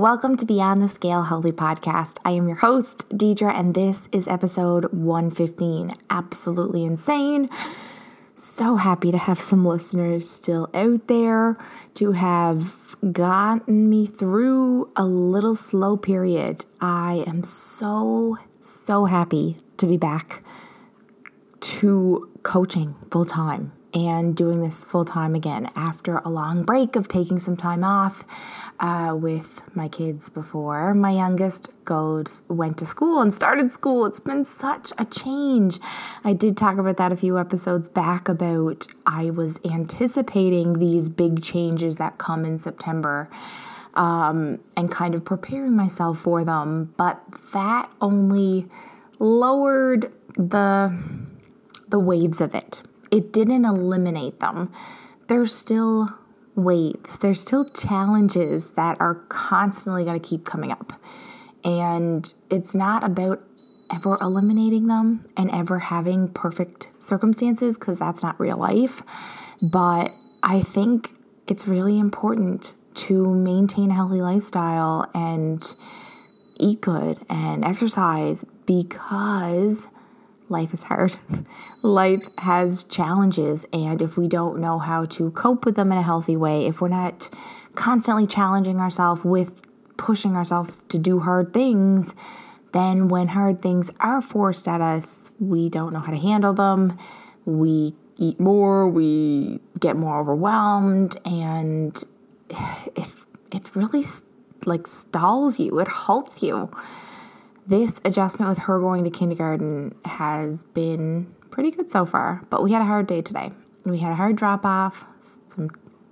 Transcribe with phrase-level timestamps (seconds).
[0.00, 2.16] Welcome to Beyond the Scale Healthy Podcast.
[2.24, 5.92] I am your host, Deidre, and this is episode 115.
[6.08, 7.50] Absolutely insane.
[8.34, 11.58] So happy to have some listeners still out there,
[11.96, 16.64] to have gotten me through a little slow period.
[16.80, 20.42] I am so, so happy to be back
[21.60, 27.08] to coaching full time and doing this full time again after a long break of
[27.08, 28.24] taking some time off
[28.78, 30.94] uh, with my kids before.
[30.94, 34.06] My youngest goes went to school and started school.
[34.06, 35.80] It's been such a change.
[36.24, 41.42] I did talk about that a few episodes back about I was anticipating these big
[41.42, 43.28] changes that come in September.
[43.94, 47.20] Um, and kind of preparing myself for them, but
[47.52, 48.68] that only
[49.18, 50.96] lowered the
[51.88, 54.72] the waves of it it didn't eliminate them.
[55.28, 56.10] There's still
[56.54, 60.92] waves, there's still challenges that are constantly going to keep coming up.
[61.64, 63.42] And it's not about
[63.92, 69.02] ever eliminating them and ever having perfect circumstances because that's not real life.
[69.60, 71.14] But I think
[71.46, 75.64] it's really important to maintain a healthy lifestyle and
[76.58, 79.88] eat good and exercise because
[80.50, 81.16] life is hard.
[81.82, 83.64] life has challenges.
[83.72, 86.80] And if we don't know how to cope with them in a healthy way, if
[86.80, 87.30] we're not
[87.74, 89.62] constantly challenging ourselves with
[89.96, 92.14] pushing ourselves to do hard things,
[92.72, 96.98] then when hard things are forced at us, we don't know how to handle them.
[97.44, 102.02] We eat more, we get more overwhelmed, and
[102.96, 103.14] it,
[103.50, 104.04] it really
[104.66, 106.70] like stalls you, it halts you
[107.70, 112.72] this adjustment with her going to kindergarten has been pretty good so far, but we
[112.72, 113.52] had a hard day today.
[113.84, 115.06] We had a hard drop off,
[115.48, 115.70] some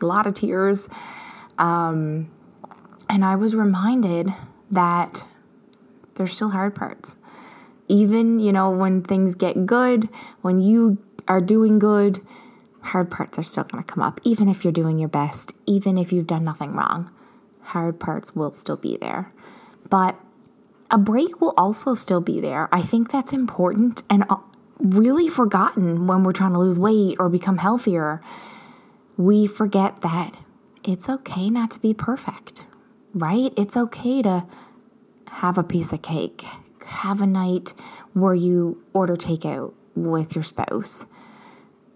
[0.00, 0.88] a lot of tears.
[1.58, 2.30] Um,
[3.08, 4.32] and I was reminded
[4.70, 5.26] that
[6.14, 7.16] there's still hard parts.
[7.88, 10.08] Even, you know, when things get good,
[10.42, 12.24] when you are doing good,
[12.80, 14.20] hard parts are still going to come up.
[14.22, 17.12] Even if you're doing your best, even if you've done nothing wrong,
[17.62, 19.32] hard parts will still be there.
[19.88, 20.16] But
[20.90, 22.68] a break will also still be there.
[22.72, 24.36] I think that's important and uh,
[24.78, 28.20] really forgotten when we're trying to lose weight or become healthier.
[29.16, 30.34] We forget that
[30.82, 32.64] it's okay not to be perfect,
[33.14, 33.52] right?
[33.56, 34.46] It's okay to
[35.28, 36.44] have a piece of cake,
[36.86, 37.72] have a night
[38.12, 41.06] where you order takeout with your spouse.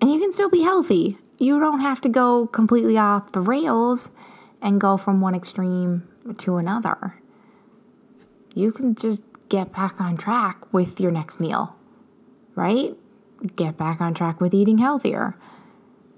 [0.00, 1.18] And you can still be healthy.
[1.38, 4.10] You don't have to go completely off the rails
[4.62, 7.20] and go from one extreme to another
[8.54, 11.76] you can just get back on track with your next meal,
[12.54, 12.94] right?
[13.56, 15.36] Get back on track with eating healthier.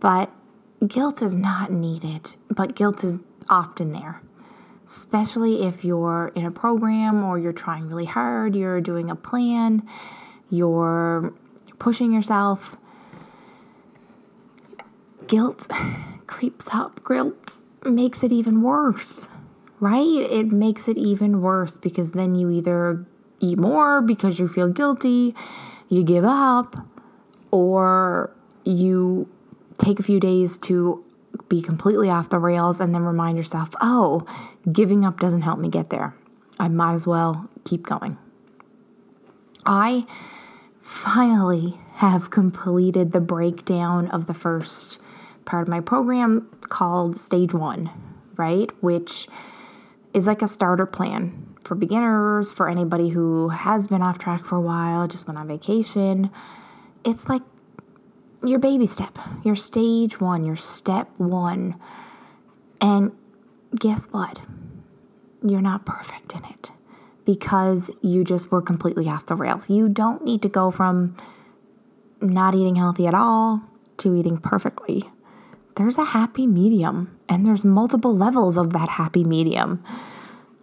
[0.00, 0.30] But
[0.86, 4.20] guilt is not needed, but guilt is often there,
[4.86, 9.82] especially if you're in a program or you're trying really hard, you're doing a plan,
[10.50, 11.32] you're
[11.78, 12.76] pushing yourself.
[15.26, 15.70] Guilt
[16.26, 19.28] creeps up, guilt makes it even worse
[19.84, 20.26] right?
[20.30, 23.04] It makes it even worse because then you either
[23.38, 25.34] eat more because you feel guilty,
[25.90, 26.74] you give up,
[27.50, 28.34] or
[28.64, 29.28] you
[29.76, 31.04] take a few days to
[31.50, 34.26] be completely off the rails and then remind yourself, oh,
[34.72, 36.16] giving up doesn't help me get there.
[36.58, 38.16] I might as well keep going.
[39.66, 40.06] I
[40.80, 44.98] finally have completed the breakdown of the first
[45.44, 47.90] part of my program called Stage One,
[48.38, 48.70] right?
[48.82, 49.28] Which
[50.14, 54.56] is like a starter plan for beginners, for anybody who has been off track for
[54.56, 56.30] a while, just went on vacation.
[57.04, 57.42] It's like
[58.42, 61.74] your baby step, your stage one, your step one.
[62.80, 63.12] And
[63.78, 64.38] guess what?
[65.42, 66.70] You're not perfect in it
[67.24, 69.68] because you just were completely off the rails.
[69.68, 71.16] You don't need to go from
[72.20, 73.62] not eating healthy at all
[73.98, 75.10] to eating perfectly
[75.76, 79.82] there's a happy medium and there's multiple levels of that happy medium,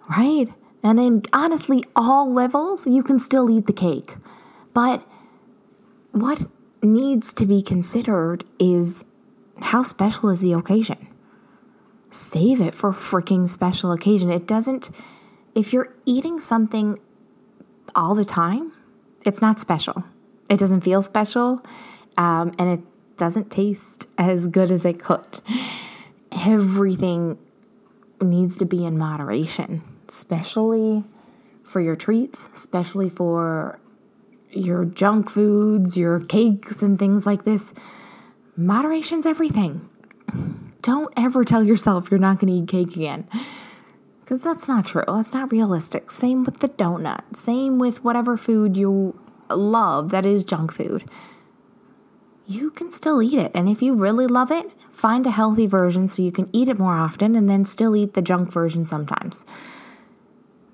[0.09, 0.47] right?
[0.83, 4.15] And in honestly, all levels, you can still eat the cake.
[4.74, 5.06] But
[6.12, 6.41] what
[6.81, 9.06] needs to be considered is
[9.59, 11.07] how special is the occasion?
[12.09, 14.31] Save it for freaking special occasion.
[14.31, 14.89] It doesn't,
[15.56, 17.00] if you're eating something
[17.95, 18.71] all the time,
[19.25, 20.03] it's not special.
[20.50, 21.63] It doesn't feel special.
[22.18, 22.80] Um, and it
[23.21, 25.41] doesn't taste as good as it could.
[26.44, 27.38] Everything
[28.19, 31.03] needs to be in moderation, especially
[31.63, 33.77] for your treats, especially for
[34.50, 37.75] your junk foods, your cakes, and things like this.
[38.57, 39.88] Moderation's everything.
[40.81, 43.27] Don't ever tell yourself you're not going to eat cake again.
[44.21, 45.03] Because that's not true.
[45.07, 46.09] That's not realistic.
[46.09, 47.35] Same with the donut.
[47.35, 51.03] Same with whatever food you love that is junk food.
[52.51, 53.50] You can still eat it.
[53.56, 56.77] And if you really love it, find a healthy version so you can eat it
[56.77, 59.45] more often and then still eat the junk version sometimes.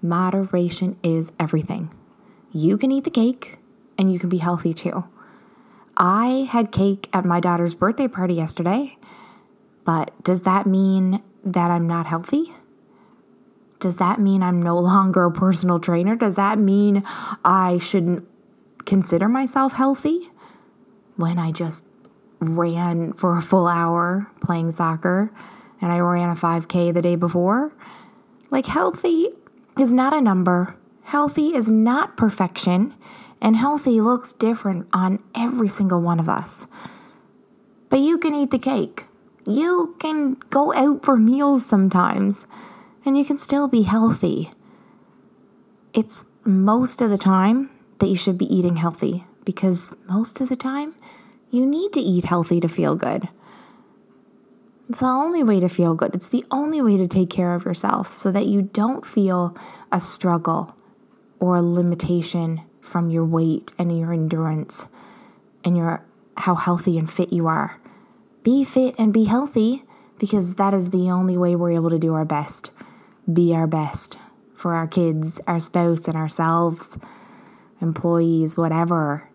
[0.01, 1.91] Moderation is everything.
[2.51, 3.59] You can eat the cake
[3.95, 5.03] and you can be healthy too.
[5.95, 8.97] I had cake at my daughter's birthday party yesterday,
[9.85, 12.56] but does that mean that I'm not healthy?
[13.79, 16.15] Does that mean I'm no longer a personal trainer?
[16.15, 17.03] Does that mean
[17.45, 18.27] I shouldn't
[18.85, 20.31] consider myself healthy
[21.17, 21.85] when I just
[22.39, 25.31] ran for a full hour playing soccer
[25.81, 27.73] and I ran a 5K the day before?
[28.49, 29.29] Like, healthy
[29.77, 32.93] is not a number, healthy is not perfection.
[33.39, 36.65] And healthy looks different on every single one of us.
[37.89, 39.05] But you can eat the cake.
[39.45, 42.47] You can go out for meals sometimes,
[43.05, 44.51] and you can still be healthy.
[45.93, 47.69] It's most of the time
[47.99, 50.94] that you should be eating healthy because most of the time
[51.51, 53.29] you need to eat healthy to feel good.
[54.89, 56.13] It's the only way to feel good.
[56.13, 59.55] It's the only way to take care of yourself so that you don't feel
[59.89, 60.75] a struggle
[61.39, 64.88] or a limitation from your weight and your endurance
[65.63, 66.03] and your
[66.35, 67.79] how healthy and fit you are.
[68.43, 69.83] Be fit and be healthy
[70.19, 72.69] because that is the only way we're able to do our best.
[73.31, 74.17] Be our best
[74.55, 76.97] for our kids, our spouse, and ourselves,
[77.81, 79.29] employees, whatever.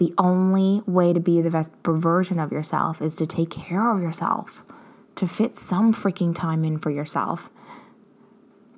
[0.00, 4.00] The only way to be the best version of yourself is to take care of
[4.00, 4.64] yourself,
[5.16, 7.50] to fit some freaking time in for yourself,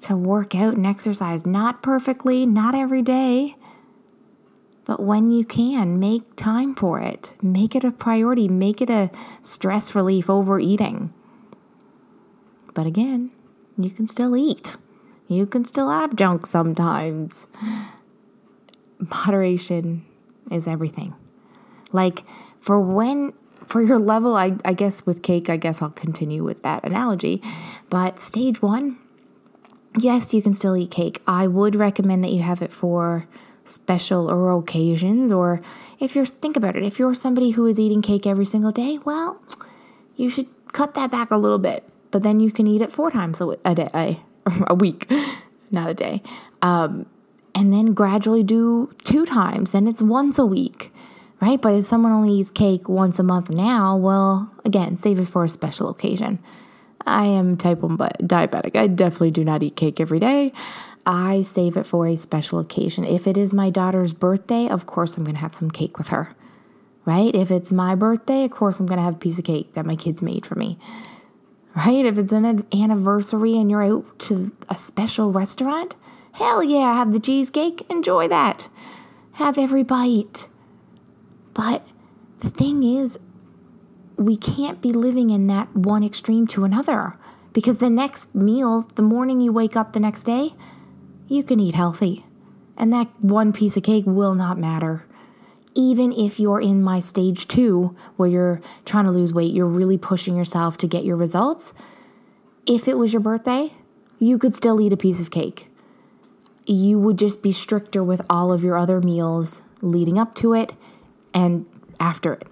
[0.01, 3.55] to work out and exercise, not perfectly, not every day,
[4.85, 7.35] but when you can, make time for it.
[7.41, 8.49] Make it a priority.
[8.49, 9.09] Make it a
[9.41, 11.15] stress relief overeating.
[12.75, 13.31] But again,
[13.79, 14.77] you can still eat.
[15.29, 17.47] You can still have junk sometimes.
[18.99, 20.05] Moderation
[20.51, 21.15] is everything.
[21.93, 22.25] Like
[22.61, 23.33] for when,
[23.67, 27.43] for your level, I, I guess with cake, I guess I'll continue with that analogy.
[27.91, 28.99] But stage one,
[29.99, 31.23] yes, you can still eat cake.
[31.27, 33.27] I would recommend that you have it for
[33.65, 35.63] special or occasions or
[36.01, 38.99] if you're think about it if you're somebody who is eating cake every single day
[39.05, 39.41] well
[40.17, 43.11] you should cut that back a little bit but then you can eat it four
[43.11, 44.21] times a, day
[44.67, 45.11] a week
[45.71, 46.23] not a day
[46.61, 47.07] um,
[47.55, 50.93] and then gradually do two times then it's once a week
[51.41, 55.29] right but if someone only eats cake once a month now well again save it
[55.29, 56.39] for a special occasion
[57.07, 60.53] i am type 1 diabetic i definitely do not eat cake every day
[61.05, 63.05] I save it for a special occasion.
[63.05, 66.09] If it is my daughter's birthday, of course I'm going to have some cake with
[66.09, 66.35] her,
[67.05, 67.35] right?
[67.35, 69.87] If it's my birthday, of course I'm going to have a piece of cake that
[69.87, 70.79] my kids made for me,
[71.75, 72.05] right?
[72.05, 75.97] If it's an anniversary and you're out to a special restaurant,
[76.33, 78.69] hell yeah, have the cheesecake, enjoy that.
[79.37, 80.49] Have every bite.
[81.55, 81.87] But
[82.41, 83.19] the thing is,
[84.17, 87.17] we can't be living in that one extreme to another
[87.53, 90.51] because the next meal, the morning you wake up the next day,
[91.29, 92.25] you can eat healthy.
[92.77, 95.05] And that one piece of cake will not matter.
[95.75, 99.99] Even if you're in my stage two, where you're trying to lose weight, you're really
[99.99, 101.73] pushing yourself to get your results.
[102.67, 103.73] If it was your birthday,
[104.19, 105.72] you could still eat a piece of cake.
[106.67, 110.73] You would just be stricter with all of your other meals leading up to it
[111.35, 111.67] and
[111.99, 112.47] after it.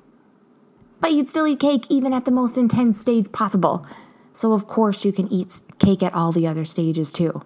[1.01, 3.87] But you'd still eat cake even at the most intense stage possible.
[4.33, 7.43] So, of course, you can eat cake at all the other stages too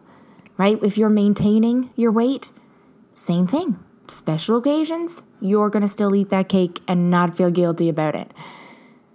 [0.57, 0.79] right?
[0.83, 2.51] If you're maintaining your weight,
[3.13, 3.79] same thing.
[4.07, 8.31] Special occasions, you're to still eat that cake and not feel guilty about it.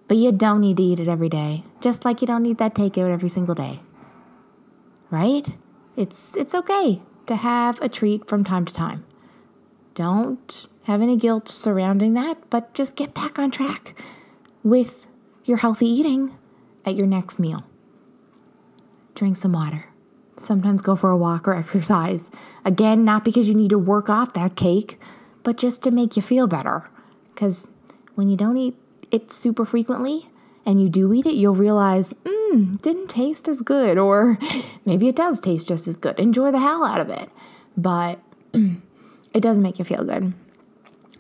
[0.08, 2.74] But you don't need to eat it every day, just like you don't need that
[2.74, 3.82] takeout every single day.
[5.12, 5.48] Right?
[5.96, 9.06] It's it's okay to have a treat from time to time.
[9.96, 14.00] Don't have any guilt surrounding that, but just get back on track
[14.64, 15.08] with
[15.46, 16.38] your healthy eating
[16.86, 17.64] at your next meal.
[19.16, 19.86] Drink some water
[20.42, 22.32] sometimes go for a walk or exercise.
[22.66, 25.00] Again, not because you need to work off that cake,
[25.44, 26.90] but just to make you feel better.
[27.34, 27.68] Because
[28.16, 28.76] when you don't eat
[29.12, 30.30] it super frequently
[30.66, 34.38] and you do eat it, you'll realize, mmm, didn't taste as good, or
[34.86, 36.20] maybe it does taste just as good.
[36.20, 37.30] Enjoy the hell out of it.
[37.78, 38.20] But
[38.54, 40.34] it does make you feel good.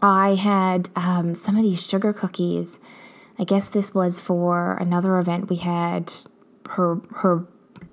[0.01, 2.79] I had um, some of these sugar cookies.
[3.38, 6.13] I guess this was for another event we had.
[6.69, 7.46] Her her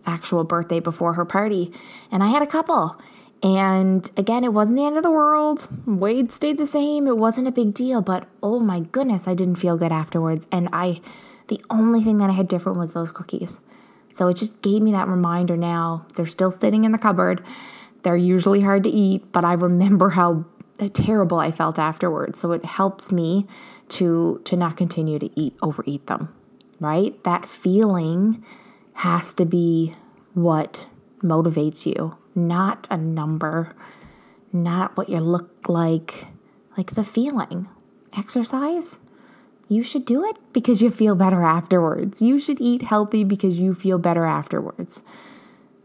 [0.06, 1.72] actual birthday before her party.
[2.10, 2.96] And I had a couple.
[3.42, 5.68] And again, it wasn't the end of the world.
[5.86, 7.06] Wade stayed the same.
[7.06, 10.48] It wasn't a big deal, but oh my goodness, I didn't feel good afterwards.
[10.50, 11.00] And I,
[11.48, 13.60] the only thing that I had different was those cookies.
[14.12, 16.06] So it just gave me that reminder now.
[16.14, 17.44] They're still sitting in the cupboard.
[18.02, 20.44] They're usually hard to eat, but I remember how
[20.92, 22.38] terrible I felt afterwards.
[22.38, 23.46] So it helps me
[23.88, 26.32] to to not continue to eat overeat them.
[26.80, 27.22] Right?
[27.24, 28.44] That feeling
[28.94, 29.94] has to be
[30.34, 30.86] what
[31.22, 33.74] motivates you, not a number,
[34.52, 36.26] not what you look like,
[36.76, 37.68] like the feeling.
[38.16, 38.98] Exercise,
[39.68, 42.22] you should do it because you feel better afterwards.
[42.22, 45.02] You should eat healthy because you feel better afterwards.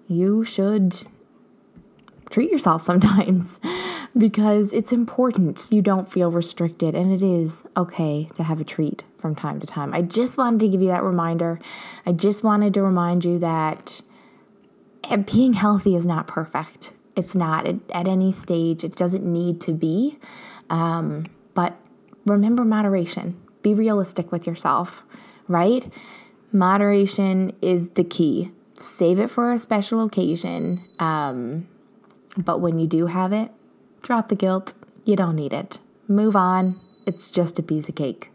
[0.07, 1.03] You should
[2.29, 3.59] treat yourself sometimes
[4.17, 9.03] because it's important you don't feel restricted and it is okay to have a treat
[9.17, 9.93] from time to time.
[9.93, 11.59] I just wanted to give you that reminder.
[12.05, 14.01] I just wanted to remind you that
[15.25, 16.91] being healthy is not perfect.
[17.15, 20.17] It's not at, at any stage, it doesn't need to be.
[20.69, 21.77] Um, but
[22.25, 25.03] remember moderation be realistic with yourself,
[25.47, 25.91] right?
[26.51, 28.51] Moderation is the key.
[28.77, 30.83] Save it for a special occasion.
[30.99, 31.67] Um,
[32.37, 33.51] but when you do have it,
[34.01, 34.73] drop the guilt.
[35.05, 35.77] You don't need it.
[36.07, 36.79] Move on.
[37.05, 38.29] It's just a piece of cake.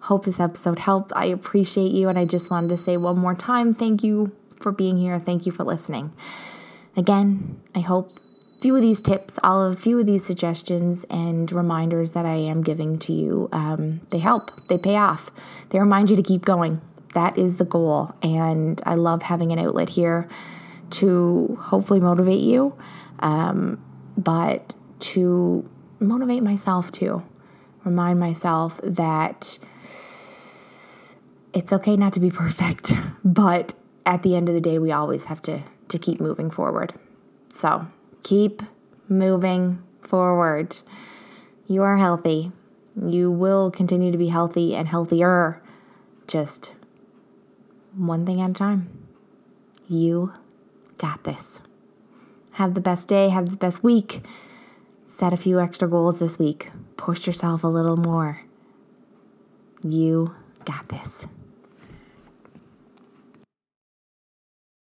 [0.00, 1.12] Hope this episode helped.
[1.14, 2.08] I appreciate you.
[2.08, 5.18] And I just wanted to say one more time thank you for being here.
[5.18, 6.12] Thank you for listening.
[6.96, 8.10] Again, I hope
[8.62, 12.36] few of these tips, all of a few of these suggestions and reminders that I
[12.36, 14.52] am giving to you, um, they help.
[14.68, 15.32] They pay off.
[15.70, 16.80] They remind you to keep going.
[17.14, 18.14] That is the goal.
[18.22, 20.28] And I love having an outlet here
[20.90, 22.78] to hopefully motivate you,
[23.18, 23.82] um,
[24.16, 27.24] but to motivate myself too.
[27.84, 29.58] Remind myself that
[31.52, 32.92] it's okay not to be perfect,
[33.24, 33.74] but
[34.06, 36.94] at the end of the day, we always have to, to keep moving forward.
[37.52, 37.88] So,
[38.22, 38.62] Keep
[39.08, 40.76] moving forward.
[41.66, 42.52] You are healthy.
[43.00, 45.62] You will continue to be healthy and healthier.
[46.26, 46.72] Just
[47.96, 48.88] one thing at a time.
[49.88, 50.32] You
[50.98, 51.60] got this.
[52.52, 54.22] Have the best day, have the best week.
[55.06, 56.70] Set a few extra goals this week.
[56.96, 58.42] Push yourself a little more.
[59.82, 61.26] You got this.